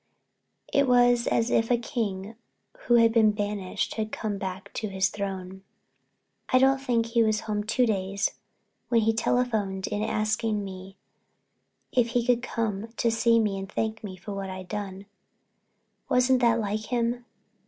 It 0.73 0.87
was 0.87 1.27
as 1.27 1.51
if 1.51 1.69
a 1.69 1.77
king 1.77 2.33
who 2.85 2.95
had 2.95 3.13
been 3.13 3.31
banished 3.33 3.93
had 3.97 4.11
come 4.11 4.39
back 4.39 4.73
to 4.73 4.87
his 4.89 5.09
throne. 5.09 5.61
I 6.49 6.57
don't 6.57 6.81
think 6.81 7.05
he 7.05 7.21
was 7.21 7.41
home 7.41 7.63
two 7.63 7.85
days 7.85 8.31
when 8.89 9.01
he 9.01 9.13
telephoned 9.13 9.85
in 9.85 10.01
asking 10.01 10.65
me 10.65 10.97
if 11.91 12.07
he 12.17 12.25
could 12.25 12.41
come 12.41 12.87
to 12.97 13.11
see 13.11 13.39
me 13.39 13.59
and 13.59 13.71
thank 13.71 14.03
me 14.03 14.17
for 14.17 14.33
what 14.33 14.49
I'd 14.49 14.67
done. 14.69 15.05
Wasn't 16.09 16.41
that 16.41 16.59
like 16.59 16.85
him? 16.85 17.25